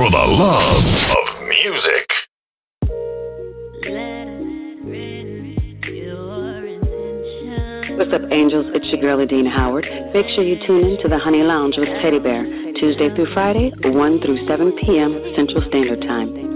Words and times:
for 0.00 0.10
the 0.10 0.16
love 0.16 1.12
of 1.20 1.46
music. 1.46 2.08
What's 7.98 8.14
up, 8.14 8.32
angels? 8.32 8.64
It's 8.72 8.86
your 8.86 9.02
girl, 9.02 9.20
Adina 9.20 9.50
Howard. 9.50 9.84
Make 10.14 10.24
sure 10.34 10.42
you 10.42 10.56
tune 10.66 10.86
in 10.88 11.02
to 11.02 11.08
the 11.08 11.18
Honey 11.18 11.42
Lounge 11.42 11.74
with 11.76 11.88
Teddy 12.00 12.18
Bear, 12.18 12.44
Tuesday 12.80 13.14
through 13.14 13.30
Friday, 13.34 13.72
1 13.84 14.20
through 14.22 14.46
7 14.48 14.72
p.m. 14.80 15.20
Central 15.36 15.60
Standard 15.68 16.00
Time. 16.08 16.49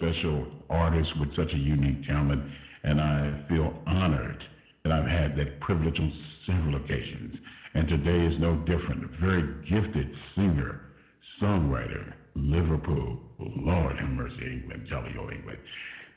Special 0.00 0.46
artist 0.70 1.10
with 1.18 1.28
such 1.36 1.52
a 1.52 1.58
unique 1.58 2.06
talent, 2.06 2.42
and 2.84 3.00
I 3.00 3.44
feel 3.48 3.72
honored 3.86 4.42
that 4.82 4.92
I've 4.92 5.06
had 5.06 5.36
that 5.36 5.60
privilege 5.60 5.98
on 5.98 6.12
several 6.46 6.76
occasions. 6.76 7.36
And 7.74 7.86
today 7.88 8.34
is 8.34 8.40
no 8.40 8.56
different. 8.60 9.04
A 9.04 9.20
very 9.20 9.42
gifted 9.68 10.10
singer, 10.34 10.80
songwriter, 11.40 12.14
Liverpool, 12.34 13.18
Lord 13.38 13.98
have 13.98 14.08
mercy, 14.08 14.62
England, 14.62 14.86
jolly 14.88 15.14
old 15.18 15.32
England. 15.32 15.58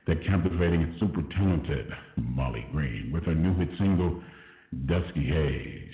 The 0.07 0.15
captivating 0.27 0.83
and 0.83 0.95
super 0.99 1.21
talented 1.35 1.87
Molly 2.17 2.65
Green 2.71 3.11
with 3.13 3.23
her 3.25 3.35
new 3.35 3.53
hit 3.55 3.69
single, 3.77 4.21
Dusky 4.85 5.25
Haze. 5.25 5.93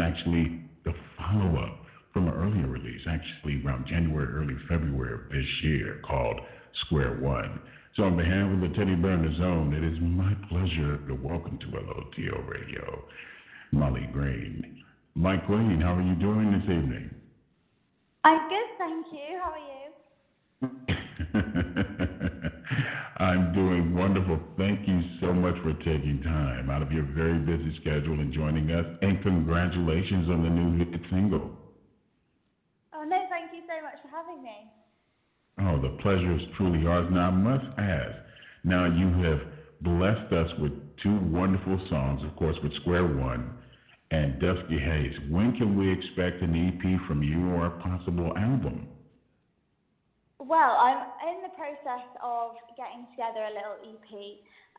Actually, 0.00 0.60
the 0.84 0.92
follow 1.16 1.62
up 1.62 1.84
from 2.12 2.28
an 2.28 2.34
earlier 2.34 2.66
release, 2.66 3.00
actually 3.08 3.62
around 3.64 3.86
January, 3.86 4.28
early 4.32 4.56
February 4.68 5.14
of 5.14 5.20
this 5.30 5.46
year, 5.62 6.00
called 6.06 6.38
Square 6.86 7.18
One. 7.20 7.60
So, 7.96 8.04
on 8.04 8.16
behalf 8.16 8.52
of 8.52 8.60
the 8.60 8.68
Teddy 8.76 8.94
Bear 8.94 9.18
Zone, 9.38 9.74
it 9.74 9.82
is 9.84 9.98
my 10.00 10.34
pleasure 10.48 10.98
to 11.08 11.14
welcome 11.14 11.58
to 11.58 11.66
LOTL 11.66 12.48
Radio 12.48 13.02
Molly 13.72 14.08
Green. 14.12 14.84
Mike 15.14 15.46
Green, 15.46 15.80
how 15.80 15.94
are 15.94 16.02
you 16.02 16.14
doing 16.14 16.52
this 16.52 16.62
evening? 16.62 17.10
I'm 18.24 18.48
good, 18.48 18.68
thank 18.78 19.06
you. 19.12 19.40
How 19.42 19.52
are 19.52 19.58
you? 19.58 19.64
I'm 23.18 23.52
doing 23.52 23.94
wonderful. 23.96 24.38
Thank 24.56 24.86
you 24.86 25.02
so 25.20 25.32
much 25.32 25.56
for 25.62 25.72
taking 25.78 26.20
time 26.22 26.70
out 26.70 26.82
of 26.82 26.92
your 26.92 27.02
very 27.14 27.38
busy 27.38 27.76
schedule 27.80 28.20
and 28.20 28.32
joining 28.32 28.70
us. 28.70 28.86
And 29.02 29.20
congratulations 29.22 30.28
on 30.28 30.44
the 30.44 30.50
new 30.50 30.78
hit 30.78 31.00
single. 31.10 31.50
No, 33.08 33.16
thank 33.30 33.52
you 33.56 33.64
so 33.64 33.80
much 33.80 33.96
for 34.04 34.08
having 34.12 34.42
me. 34.42 34.68
Oh, 35.64 35.80
the 35.80 35.96
pleasure 36.02 36.36
is 36.36 36.44
truly 36.58 36.86
ours. 36.86 37.08
Now, 37.10 37.28
I 37.28 37.30
must 37.30 37.64
ask, 37.78 38.14
now 38.64 38.84
you 38.84 39.08
have 39.24 39.40
blessed 39.80 40.30
us 40.30 40.50
with 40.60 40.72
two 41.02 41.16
wonderful 41.32 41.80
songs, 41.88 42.20
of 42.22 42.36
course, 42.36 42.56
with 42.62 42.74
Square 42.82 43.16
One 43.16 43.56
and 44.10 44.38
Dusky 44.40 44.78
Haze. 44.78 45.16
When 45.30 45.56
can 45.56 45.78
we 45.78 45.90
expect 45.90 46.42
an 46.42 46.52
EP 46.52 47.08
from 47.08 47.22
you 47.22 47.48
or 47.56 47.66
a 47.66 47.80
possible 47.80 48.36
album? 48.36 48.88
Well, 50.38 50.76
I'm 50.76 51.00
in 51.32 51.42
the 51.42 51.52
process 51.56 52.04
of 52.22 52.60
getting 52.76 53.08
together 53.16 53.40
a 53.40 53.52
little 53.56 53.76
EP 53.88 54.08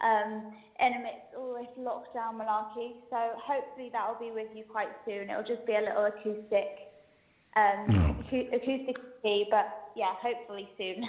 um, 0.06 0.54
in 0.80 1.02
amidst 1.02 1.34
all 1.36 1.58
this 1.58 1.74
lockdown 1.82 2.38
malarkey. 2.38 3.02
So 3.10 3.18
hopefully 3.42 3.90
that 3.92 4.06
will 4.06 4.22
be 4.22 4.32
with 4.32 4.54
you 4.54 4.66
quite 4.70 4.94
soon. 5.06 5.30
It'll 5.30 5.42
just 5.42 5.66
be 5.66 5.74
a 5.74 5.82
little 5.82 6.06
acoustic 6.06 6.89
um, 7.56 8.16
oh. 8.18 8.56
acoustic 8.56 8.98
but 9.52 9.92
yeah, 9.96 10.14
hopefully 10.22 10.68
soon. 10.78 11.04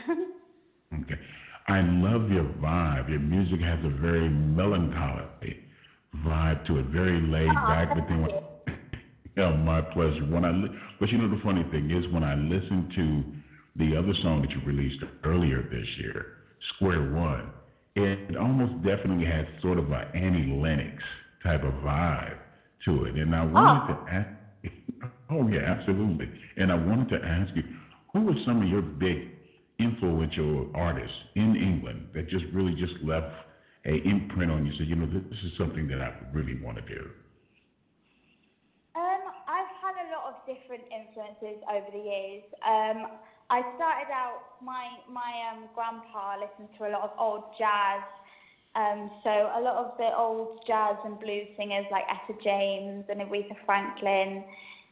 okay. 1.02 1.20
I 1.68 1.80
love 1.82 2.30
your 2.30 2.44
vibe. 2.60 3.08
Your 3.08 3.20
music 3.20 3.60
has 3.60 3.78
a 3.84 4.00
very 4.00 4.28
melancholy 4.28 5.56
vibe 6.26 6.66
to 6.66 6.78
it, 6.78 6.86
very 6.86 7.20
laid 7.20 7.50
oh, 7.50 7.68
back. 7.68 7.88
But 7.94 8.08
then, 8.08 8.28
yeah, 9.36 9.56
my 9.56 9.80
pleasure. 9.80 10.26
When 10.28 10.44
I, 10.44 10.50
li- 10.50 10.76
but 10.98 11.08
you 11.10 11.18
know 11.18 11.28
the 11.28 11.40
funny 11.44 11.64
thing 11.70 11.90
is 11.90 12.12
when 12.12 12.24
I 12.24 12.34
listen 12.34 12.90
to 12.96 13.84
the 13.84 13.96
other 13.96 14.12
song 14.22 14.42
that 14.42 14.50
you 14.50 14.60
released 14.66 15.02
earlier 15.24 15.62
this 15.62 15.86
year, 15.98 16.26
Square 16.74 17.12
One, 17.12 17.50
it 17.94 18.36
almost 18.36 18.82
definitely 18.82 19.26
has 19.26 19.46
sort 19.62 19.78
of 19.78 19.90
an 19.92 20.08
Annie 20.14 20.60
Lennox 20.60 21.02
type 21.44 21.62
of 21.62 21.72
vibe 21.74 22.38
to 22.84 23.04
it. 23.04 23.14
And 23.14 23.34
I 23.34 23.44
wanted 23.44 23.94
oh. 23.94 24.04
to 24.04 24.12
ask 24.12 24.28
Oh, 25.30 25.46
yeah, 25.48 25.60
absolutely. 25.60 26.28
And 26.56 26.70
I 26.70 26.74
wanted 26.74 27.08
to 27.10 27.24
ask 27.24 27.54
you, 27.54 27.62
who 28.12 28.22
were 28.22 28.34
some 28.44 28.62
of 28.62 28.68
your 28.68 28.82
big 28.82 29.18
influential 29.78 30.68
artists 30.74 31.16
in 31.36 31.56
England 31.56 32.08
that 32.14 32.28
just 32.28 32.44
really 32.52 32.74
just 32.74 32.92
left 33.02 33.26
a 33.86 33.96
imprint 34.06 34.50
on 34.50 34.66
you? 34.66 34.72
So, 34.76 34.82
you 34.84 34.96
know, 34.96 35.06
this 35.06 35.38
is 35.44 35.52
something 35.56 35.88
that 35.88 36.00
I 36.00 36.12
really 36.32 36.60
want 36.60 36.76
to 36.76 36.82
do. 36.82 37.00
Um, 38.94 39.22
I've 39.46 39.72
had 39.80 39.94
a 40.02 40.06
lot 40.10 40.34
of 40.34 40.36
different 40.44 40.82
influences 40.90 41.62
over 41.70 41.86
the 41.92 42.02
years. 42.02 42.42
Um, 42.66 43.06
I 43.48 43.62
started 43.74 44.10
out, 44.12 44.42
my, 44.60 44.98
my 45.08 45.50
um, 45.50 45.68
grandpa 45.74 46.36
listened 46.38 46.68
to 46.78 46.86
a 46.86 46.90
lot 46.90 47.02
of 47.02 47.10
old 47.18 47.44
jazz. 47.56 48.02
Um, 48.76 49.10
so 49.24 49.30
a 49.30 49.60
lot 49.60 49.76
of 49.84 49.98
the 49.98 50.16
old 50.16 50.60
jazz 50.66 50.94
and 51.04 51.18
blues 51.18 51.48
singers 51.56 51.86
like 51.90 52.04
Etta 52.06 52.38
James 52.42 53.04
and 53.08 53.20
Aretha 53.20 53.56
Franklin. 53.66 54.44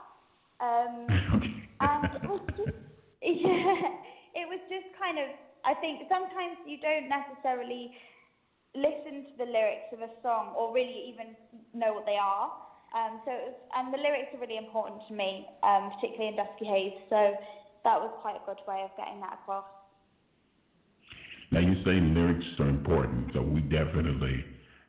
Um, 0.60 1.08
and 1.80 2.04
it 2.12 2.28
was 2.28 2.44
just, 2.52 2.76
yeah, 3.24 4.36
it 4.36 4.46
was 4.46 4.60
just 4.68 4.92
kind 5.00 5.18
of. 5.18 5.32
I 5.64 5.74
think 5.80 6.06
sometimes 6.06 6.60
you 6.68 6.78
don't 6.78 7.08
necessarily 7.10 7.96
listen 8.78 9.26
to 9.26 9.34
the 9.38 9.48
lyrics 9.50 9.90
of 9.92 10.00
a 10.00 10.10
song 10.22 10.54
or 10.56 10.72
really 10.72 11.10
even 11.10 11.34
know 11.74 11.92
what 11.94 12.06
they 12.06 12.18
are. 12.20 12.50
Um, 12.94 13.20
so 13.24 13.30
was, 13.30 13.54
and 13.76 13.92
the 13.92 13.98
lyrics 13.98 14.32
are 14.32 14.40
really 14.40 14.56
important 14.56 15.02
to 15.08 15.14
me, 15.14 15.44
um, 15.62 15.92
particularly 15.96 16.32
in 16.32 16.36
Dusky 16.36 16.64
Haze. 16.64 16.96
So 17.10 17.36
that 17.84 18.00
was 18.00 18.10
quite 18.22 18.36
a 18.36 18.44
good 18.46 18.62
way 18.66 18.82
of 18.84 18.90
getting 18.96 19.20
that 19.20 19.40
across. 19.42 19.68
Now 21.50 21.60
you 21.60 21.76
say 21.84 22.00
lyrics 22.00 22.44
are 22.58 22.68
important, 22.68 23.30
so 23.34 23.42
we 23.42 23.60
definitely 23.60 24.44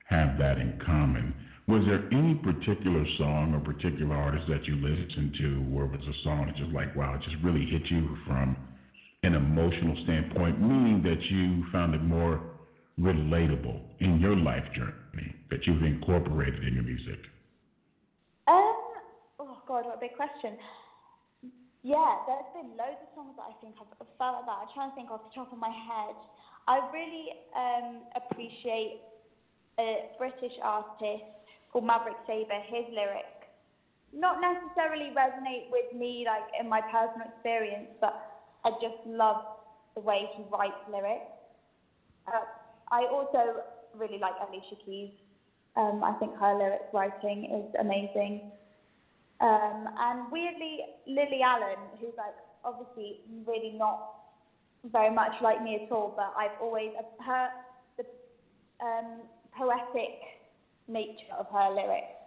have 0.07 0.37
that 0.39 0.57
in 0.57 0.79
common. 0.85 1.33
Was 1.67 1.83
there 1.85 2.07
any 2.11 2.35
particular 2.35 3.05
song 3.17 3.53
or 3.53 3.59
particular 3.59 4.15
artist 4.15 4.45
that 4.49 4.65
you 4.65 4.75
listened 4.75 5.35
to 5.39 5.61
where 5.69 5.85
it 5.85 5.91
was 5.91 6.01
a 6.01 6.23
song 6.23 6.47
that 6.47 6.55
just 6.57 6.71
like, 6.71 6.95
wow, 6.95 7.13
it 7.15 7.21
just 7.21 7.37
really 7.43 7.65
hit 7.65 7.83
you 7.91 8.17
from 8.25 8.57
an 9.23 9.35
emotional 9.35 9.95
standpoint, 10.03 10.59
meaning 10.59 11.03
that 11.03 11.21
you 11.29 11.63
found 11.71 11.93
it 11.93 12.01
more 12.01 12.41
relatable 12.99 13.79
in 13.99 14.19
your 14.19 14.35
life 14.35 14.65
journey 14.75 15.35
that 15.49 15.65
you've 15.65 15.83
incorporated 15.83 16.67
in 16.67 16.73
your 16.75 16.83
music? 16.83 17.19
Um, 18.47 18.75
oh 19.39 19.57
God, 19.67 19.85
what 19.85 19.97
a 19.97 19.99
big 19.99 20.15
question. 20.15 20.57
Yeah, 21.81 22.19
there's 22.27 22.51
been 22.51 22.75
loads 22.75 22.99
of 22.99 23.09
songs 23.15 23.33
that 23.39 23.47
I 23.47 23.55
think 23.63 23.75
I've 23.79 23.87
felt 24.19 24.43
like 24.43 24.45
that. 24.51 24.57
I'm 24.67 24.71
trying 24.75 24.91
to 24.91 24.95
think 24.99 25.11
off 25.11 25.23
the 25.31 25.35
top 25.35 25.53
of 25.53 25.59
my 25.59 25.71
head. 25.71 26.15
I 26.67 26.83
really 26.91 27.31
um, 27.55 28.03
appreciate 28.19 28.99
a 29.79 30.11
British 30.19 30.53
artist 30.61 31.23
called 31.71 31.87
Maverick 31.87 32.19
Sabre. 32.27 32.59
His 32.67 32.83
lyrics 32.91 33.39
not 34.11 34.41
necessarily 34.41 35.15
resonate 35.15 35.71
with 35.71 35.87
me 35.95 36.25
like 36.27 36.43
in 36.59 36.67
my 36.67 36.81
personal 36.81 37.31
experience, 37.31 37.87
but 38.01 38.11
I 38.65 38.71
just 38.81 38.99
love 39.05 39.37
the 39.95 40.01
way 40.01 40.27
he 40.35 40.43
writes 40.51 40.83
lyrics. 40.91 41.31
Uh, 42.27 42.43
I 42.91 43.05
also 43.05 43.61
really 43.97 44.19
like 44.19 44.33
Alicia 44.41 44.75
Keys. 44.85 45.11
Um, 45.75 46.03
I 46.03 46.13
think 46.13 46.35
her 46.37 46.55
lyrics 46.57 46.91
writing 46.93 47.45
is 47.45 47.75
amazing. 47.79 48.41
Um, 49.41 49.87
and 49.97 50.31
weirdly, 50.31 50.79
Lily 51.07 51.41
Allen, 51.43 51.79
who's 51.99 52.13
like 52.17 52.35
obviously 52.63 53.21
really 53.45 53.73
not 53.77 53.99
very 54.91 55.13
much 55.13 55.31
like 55.41 55.61
me 55.63 55.75
at 55.75 55.91
all, 55.91 56.13
but 56.15 56.33
I've 56.37 56.57
always 56.61 56.91
her 57.25 57.49
the 57.97 58.05
um, 58.85 59.21
poetic 59.57 60.19
nature 60.87 61.33
of 61.37 61.47
her 61.51 61.69
lyrics 61.73 62.19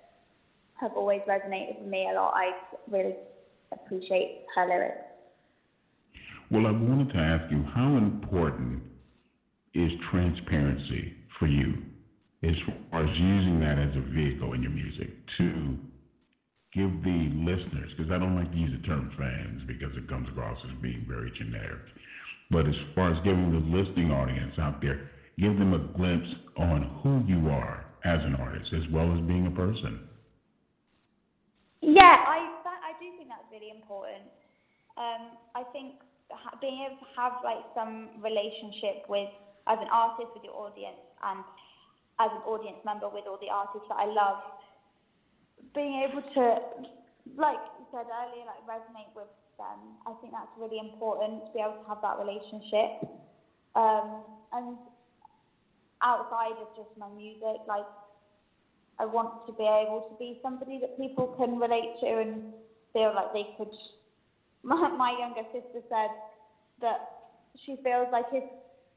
have 0.81 0.93
always 0.93 1.20
resonated 1.29 1.81
with 1.81 1.88
me 1.88 2.08
a 2.11 2.15
lot. 2.15 2.35
I 2.35 2.53
really 2.91 3.15
appreciate 3.73 4.43
her 4.55 4.67
lyrics. 4.67 4.99
Well, 6.50 6.67
I 6.67 6.70
wanted 6.70 7.11
to 7.12 7.19
ask 7.19 7.50
you 7.50 7.62
is 9.82 9.93
transparency 10.11 11.14
for 11.38 11.46
you 11.46 11.75
as 12.43 12.55
far 12.90 13.05
as 13.05 13.11
using 13.19 13.61
that 13.61 13.79
as 13.79 13.94
a 13.96 14.14
vehicle 14.14 14.52
in 14.52 14.62
your 14.62 14.73
music 14.73 15.11
to 15.38 15.76
give 16.75 16.90
the 17.05 17.31
listeners, 17.34 17.90
because 17.96 18.11
I 18.11 18.19
don't 18.19 18.34
like 18.34 18.50
to 18.50 18.56
use 18.56 18.73
the 18.81 18.87
term 18.87 19.12
fans 19.17 19.62
because 19.67 19.94
it 19.96 20.08
comes 20.08 20.29
across 20.29 20.58
as 20.64 20.81
being 20.81 21.05
very 21.06 21.31
generic, 21.37 21.81
but 22.50 22.67
as 22.67 22.75
far 22.94 23.12
as 23.12 23.23
giving 23.25 23.52
the 23.52 23.58
listening 23.76 24.11
audience 24.11 24.55
out 24.58 24.81
there, 24.81 25.11
give 25.38 25.58
them 25.58 25.75
a 25.75 25.79
glimpse 25.96 26.29
on 26.56 27.00
who 27.02 27.23
you 27.31 27.49
are 27.50 27.84
as 28.05 28.20
an 28.25 28.34
artist 28.34 28.73
as 28.73 28.82
well 28.90 29.12
as 29.12 29.20
being 29.29 29.46
a 29.46 29.50
person. 29.50 30.00
Yeah, 31.82 32.17
I 32.26 32.49
I 32.64 32.93
do 32.99 33.11
think 33.17 33.29
that's 33.29 33.50
really 33.50 33.70
important. 33.70 34.31
Um, 34.96 35.37
I 35.55 35.62
think 35.73 35.94
being 36.61 36.87
able 36.87 36.96
to 36.96 37.11
have 37.17 37.32
like 37.44 37.64
some 37.75 38.11
relationship 38.23 39.05
with 39.08 39.29
as 39.67 39.79
an 39.81 39.88
artist 39.93 40.29
with 40.35 40.44
your 40.44 40.55
audience 40.56 41.00
and 41.23 41.44
as 42.20 42.31
an 42.32 42.43
audience 42.44 42.79
member 42.85 43.09
with 43.09 43.26
all 43.26 43.38
the 43.41 43.50
artists 43.50 43.87
that 43.88 43.99
I 43.99 44.06
love 44.06 44.38
being 45.75 46.03
able 46.03 46.23
to, 46.35 46.56
like 47.37 47.61
you 47.79 47.87
said 47.91 48.06
earlier, 48.11 48.44
like 48.44 48.62
resonate 48.67 49.11
with 49.14 49.31
them. 49.59 49.97
I 50.06 50.14
think 50.20 50.32
that's 50.32 50.50
really 50.56 50.79
important 50.79 51.44
to 51.47 51.53
be 51.53 51.61
able 51.61 51.75
to 51.75 51.87
have 51.88 52.00
that 52.03 52.19
relationship. 52.19 52.91
Um, 53.75 54.25
and 54.53 54.79
outside 56.03 56.61
of 56.61 56.69
just 56.76 56.91
my 56.99 57.08
music, 57.08 57.62
like 57.67 57.87
I 58.99 59.06
want 59.06 59.32
to 59.47 59.53
be 59.53 59.65
able 59.65 60.03
to 60.08 60.15
be 60.15 60.37
somebody 60.43 60.79
that 60.81 60.97
people 60.97 61.31
can 61.37 61.58
relate 61.58 61.91
to 62.00 62.20
and 62.20 62.43
feel 62.93 63.12
like 63.15 63.32
they 63.32 63.47
could. 63.56 63.70
My, 64.65 64.88
my 64.91 65.11
younger 65.11 65.43
sister 65.50 65.82
said 65.88 66.12
that 66.81 67.00
she 67.67 67.75
feels 67.82 68.06
like 68.12 68.26
if 68.31 68.44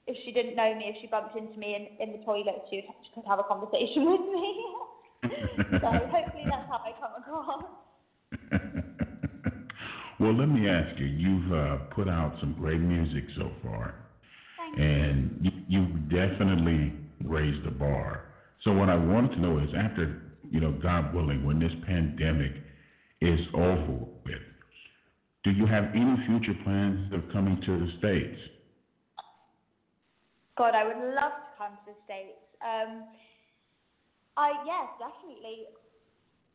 if 0.08 0.18
she 0.24 0.32
didn't 0.32 0.56
know 0.56 0.74
me, 0.76 0.86
if 0.88 0.96
she 1.02 1.08
bumped 1.08 1.36
into 1.36 1.58
me 1.58 1.76
in, 1.76 1.88
in 2.00 2.12
the 2.12 2.20
toilet, 2.20 2.62
she, 2.70 2.78
would, 2.78 2.86
she 3.04 3.12
could 3.14 3.24
have 3.28 3.40
a 3.40 3.44
conversation 3.44 4.06
with 4.12 4.22
me. 4.22 4.66
so 5.82 5.88
hopefully 5.88 6.46
that's 6.50 6.68
how 6.70 6.80
I 6.84 6.92
come 7.00 7.12
across. 7.18 7.64
well, 10.20 10.36
let 10.36 10.48
me 10.48 10.68
ask 10.68 10.98
you. 11.00 11.06
You've 11.06 11.52
uh, 11.52 11.78
put 11.94 12.08
out 12.08 12.34
some 12.40 12.54
great 12.54 12.82
music 12.82 13.26
so 13.36 13.52
far, 13.64 13.96
Thank 14.58 14.78
and 14.80 15.32
you, 15.42 15.52
you've 15.68 16.10
definitely 16.10 16.94
raised 17.24 17.66
the 17.66 17.72
bar. 17.72 18.22
So 18.64 18.72
what 18.72 18.90
I 18.90 18.96
wanted 18.96 19.32
to 19.32 19.42
know 19.42 19.58
is, 19.60 19.70
after 19.76 20.22
you 20.52 20.60
know, 20.60 20.72
God 20.72 21.14
willing, 21.14 21.44
when 21.44 21.60
this 21.60 21.72
pandemic 21.86 22.54
is 23.22 23.40
over 23.54 24.06
with, 24.26 24.42
do 25.44 25.52
you 25.52 25.66
have 25.66 25.86
any 25.96 26.16
future 26.26 26.54
plans 26.64 27.12
of 27.12 27.28
coming 27.32 27.60
to 27.66 27.78
the 27.78 27.88
states? 27.98 28.38
God, 30.58 30.74
I 30.74 30.86
would 30.86 30.98
love 31.16 31.36
to 31.36 31.52
come 31.58 31.74
to 31.76 31.92
the 31.92 31.98
States. 32.06 32.40
Um, 32.64 33.04
I 34.38 34.52
yes, 34.66 34.88
definitely. 35.00 35.68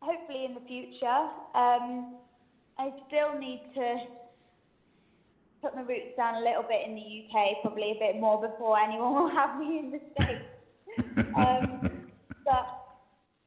Hopefully 0.00 0.44
in 0.47 0.55
the 0.55 0.64
future. 0.67 1.20
Um, 1.55 2.17
I 2.79 2.91
still 3.06 3.38
need 3.38 3.61
to 3.75 3.97
put 5.61 5.75
my 5.75 5.82
roots 5.82 6.17
down 6.17 6.37
a 6.37 6.44
little 6.44 6.64
bit 6.64 6.81
in 6.87 6.94
the 6.94 7.25
UK, 7.29 7.61
probably 7.61 7.93
a 7.93 7.99
bit 8.00 8.19
more 8.19 8.41
before 8.41 8.79
anyone 8.79 9.14
will 9.14 9.31
have 9.31 9.58
me 9.58 9.81
in 9.81 9.91
the 9.91 10.00
States. 10.17 10.49
um, 11.37 11.81
but 12.44 12.67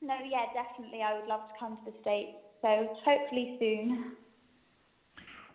no, 0.01 0.13
yeah, 0.29 0.45
definitely, 0.53 1.01
I 1.01 1.15
would 1.15 1.27
love 1.27 1.41
to 1.41 1.53
come 1.59 1.77
to 1.77 1.91
the 1.91 1.97
States. 2.01 2.37
So 2.61 2.87
hopefully 3.03 3.51
soon. 3.57 4.05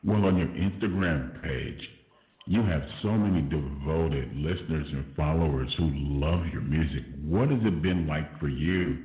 Well, 0.05 0.27
on 0.27 0.37
your 0.37 0.49
Instagram 0.49 1.41
page, 1.43 1.81
you 2.49 2.63
have 2.65 2.81
so 3.03 3.13
many 3.13 3.43
devoted 3.43 4.35
listeners 4.35 4.89
and 4.91 5.05
followers 5.15 5.69
who 5.77 5.91
love 5.93 6.47
your 6.51 6.63
music. 6.63 7.05
What 7.23 7.51
has 7.51 7.61
it 7.61 7.83
been 7.83 8.07
like 8.07 8.41
for 8.41 8.49
you 8.49 9.05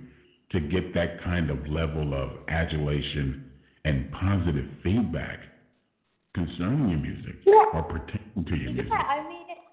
to 0.51 0.62
get 0.62 0.94
that 0.95 1.22
kind 1.25 1.50
of 1.51 1.60
level 1.68 2.13
of 2.13 2.40
adulation 2.48 3.51
and 3.84 4.10
positive 4.13 4.63
feedback 4.81 5.40
concerning 6.34 6.88
your 6.90 7.00
music 7.00 7.36
Yeah. 7.44 7.68
or 7.75 7.84
pertaining 7.84 8.45
to 8.48 8.56
your 8.56 8.72
music? 8.72 8.88
Yeah, 8.88 9.04
I 9.12 9.28
mean, 9.28 9.44
it's, 9.51 9.68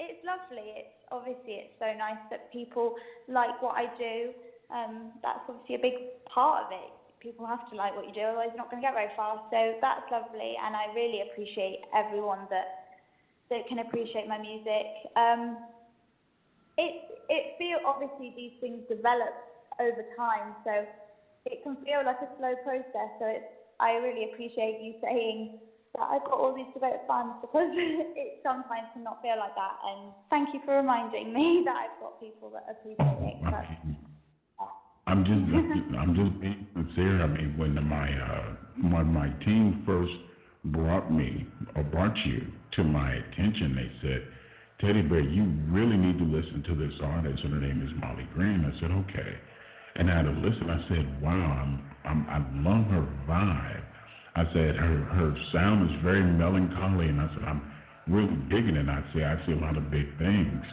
it's 0.00 0.20
lovely. 0.26 0.82
It's 0.82 0.98
obviously 1.12 1.70
it's 1.70 1.78
so 1.78 1.94
nice 1.94 2.18
that 2.30 2.50
people 2.52 2.96
like 3.28 3.62
what 3.62 3.76
I 3.78 3.86
do. 3.96 4.34
Um, 4.74 5.12
that's 5.22 5.46
obviously 5.48 5.76
a 5.76 5.82
big 5.86 6.26
part 6.26 6.66
of 6.66 6.72
it. 6.72 6.90
People 7.22 7.46
have 7.46 7.62
to 7.70 7.76
like 7.76 7.94
what 7.94 8.06
you 8.06 8.14
do, 8.14 8.22
otherwise 8.26 8.50
you're 8.50 8.62
not 8.62 8.70
going 8.70 8.82
to 8.82 8.86
get 8.86 8.94
very 8.94 9.10
far. 9.14 9.38
So 9.50 9.58
that's 9.80 10.06
lovely, 10.10 10.54
and 10.58 10.74
I 10.74 10.90
really 10.94 11.22
appreciate 11.30 11.82
everyone 11.94 12.46
that 12.50 12.77
that 13.50 13.66
can 13.66 13.78
appreciate 13.80 14.26
my 14.26 14.38
music. 14.38 14.86
Um, 15.16 15.58
it 16.76 16.94
it 17.28 17.52
feel 17.58 17.78
obviously 17.84 18.32
these 18.36 18.52
things 18.60 18.82
develop 18.88 19.34
over 19.80 20.02
time, 20.16 20.54
so 20.64 20.86
it 21.46 21.62
can 21.62 21.76
feel 21.84 22.02
like 22.04 22.20
a 22.22 22.28
slow 22.36 22.54
process. 22.62 23.10
So 23.18 23.26
it's 23.26 23.44
I 23.80 23.94
really 23.94 24.24
appreciate 24.24 24.80
you 24.80 24.94
saying 25.02 25.48
that 25.96 26.08
I've 26.10 26.24
got 26.24 26.38
all 26.38 26.52
these 26.52 26.66
devoted 26.74 27.00
fans 27.06 27.34
because 27.40 27.70
it 27.74 28.34
sometimes 28.42 28.88
can 28.92 29.02
not 29.02 29.20
feel 29.22 29.38
like 29.38 29.54
that. 29.54 29.76
And 29.84 30.12
thank 30.30 30.52
you 30.52 30.60
for 30.64 30.76
reminding 30.76 31.32
me 31.32 31.62
that 31.64 31.76
I've 31.76 31.98
got 32.00 32.18
people 32.18 32.50
that 32.50 32.64
appreciate 32.68 33.32
it. 33.32 33.36
that's- 33.42 33.64
I'm 35.06 35.24
just, 35.24 35.96
I'm 35.98 36.14
just 36.14 36.38
being 36.38 36.54
sincere. 36.76 37.22
I 37.22 37.26
mean, 37.28 37.54
when 37.56 37.72
my 37.82 38.12
uh, 38.12 38.52
when 38.90 39.06
my 39.06 39.30
team 39.42 39.74
first 39.86 40.12
brought 40.72 41.12
me 41.12 41.46
or 41.76 41.82
brought 41.84 42.16
you 42.26 42.46
to 42.72 42.84
my 42.84 43.12
attention, 43.14 43.74
they 43.74 43.90
said, 44.02 44.22
"Teddy 44.80 45.02
Bear, 45.02 45.20
you 45.20 45.44
really 45.68 45.96
need 45.96 46.18
to 46.18 46.24
listen 46.24 46.62
to 46.68 46.74
this 46.74 46.94
artist. 47.02 47.42
And 47.44 47.54
her 47.54 47.60
name 47.60 47.82
is 47.82 47.92
Molly 48.00 48.28
Green." 48.34 48.64
I 48.64 48.80
said, 48.80 48.90
"Okay," 48.90 49.38
and 49.96 50.10
I 50.10 50.16
had 50.16 50.22
to 50.22 50.32
listen. 50.32 50.70
I 50.70 50.88
said, 50.88 51.22
"Wow, 51.22 51.32
I'm, 51.32 51.82
I'm, 52.04 52.26
I 52.28 52.38
love 52.68 52.86
her 52.86 53.06
vibe." 53.26 53.84
I 54.36 54.44
said, 54.52 54.76
"Her 54.76 55.04
her 55.18 55.36
sound 55.52 55.90
is 55.90 55.96
very 56.02 56.22
melancholy," 56.22 57.08
and 57.08 57.20
I 57.20 57.28
said, 57.34 57.44
"I'm 57.44 57.62
really 58.06 58.36
digging 58.48 58.76
it." 58.76 58.88
I 58.88 59.02
said, 59.12 59.22
"I 59.22 59.46
see 59.46 59.52
a 59.52 59.60
lot 59.60 59.76
of 59.76 59.90
big 59.90 60.06
things 60.18 60.64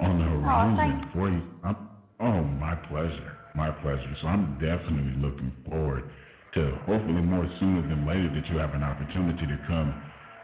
on 0.00 0.18
the 0.18 0.24
horizon 0.24 0.76
thank 0.76 1.12
for 1.12 1.30
you." 1.30 1.42
I'm, 1.62 1.76
oh, 2.20 2.42
my 2.42 2.74
pleasure, 2.74 3.36
my 3.54 3.70
pleasure. 3.70 4.16
So 4.20 4.28
I'm 4.28 4.54
definitely 4.54 5.14
looking 5.20 5.52
forward 5.68 6.10
to 6.54 6.76
hopefully 6.84 7.22
more 7.22 7.48
sooner 7.60 7.82
than 7.88 8.06
later 8.06 8.28
that 8.34 8.48
you 8.52 8.58
have 8.58 8.74
an 8.74 8.82
opportunity 8.82 9.46
to 9.46 9.58
come 9.66 9.94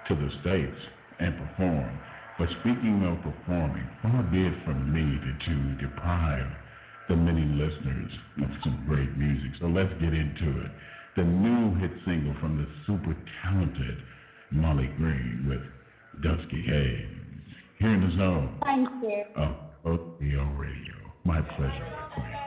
to 0.08 0.14
the 0.14 0.30
states 0.40 0.80
and 1.20 1.36
perform. 1.36 2.00
But 2.38 2.48
speaking 2.60 3.02
of 3.04 3.20
performing, 3.20 3.86
far 4.00 4.22
be 4.30 4.46
it 4.46 4.54
from 4.64 4.92
me 4.92 5.04
to, 5.04 5.30
to 5.50 5.54
deprive 5.82 6.46
the 7.08 7.16
many 7.16 7.44
listeners 7.44 8.12
of 8.42 8.50
some 8.62 8.84
great 8.86 9.16
music. 9.16 9.52
So 9.60 9.66
let's 9.66 9.92
get 10.00 10.14
into 10.14 10.64
it. 10.64 10.70
The 11.16 11.24
new 11.24 11.74
hit 11.80 11.90
single 12.04 12.34
from 12.40 12.58
the 12.58 12.66
super 12.86 13.16
talented 13.42 13.98
Molly 14.52 14.88
Green 14.96 15.46
with 15.48 15.60
Dusky 16.22 16.62
Haze. 16.62 17.18
here 17.80 17.94
in 17.94 18.00
the 18.00 18.16
zone. 18.16 18.58
Thank 18.64 18.88
you. 19.02 19.24
Oh, 19.36 19.56
OTO 19.84 20.44
Radio. 20.56 20.94
My 21.24 21.40
pleasure, 21.42 21.88
my. 22.16 22.37